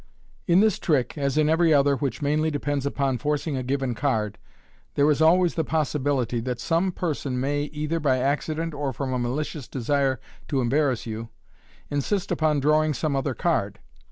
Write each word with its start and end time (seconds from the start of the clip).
In 0.47 0.61
this 0.61 0.79
trick, 0.79 1.15
as 1.15 1.37
in 1.37 1.47
every 1.47 1.75
other 1.75 1.95
which 1.95 2.23
mainly 2.23 2.49
depends 2.49 2.87
upon 2.87 3.19
forc 3.19 3.45
ing 3.45 3.55
a 3.55 3.61
given 3.61 3.93
card, 3.93 4.39
there 4.95 5.07
is 5.11 5.21
always 5.21 5.53
the 5.53 5.63
possibility 5.63 6.39
that 6.39 6.59
some 6.59 6.91
person 6.91 7.39
may, 7.39 7.65
either 7.65 7.99
by 7.99 8.17
accident 8.17 8.73
or 8.73 8.93
from 8.93 9.13
a 9.13 9.19
malicious 9.19 9.67
desire 9.67 10.19
to 10.47 10.59
embarrass 10.59 11.05
you, 11.05 11.29
insist 11.91 12.31
upon 12.31 12.59
drawing 12.59 12.95
some 12.95 13.15
other 13.15 13.35
card. 13.35 13.77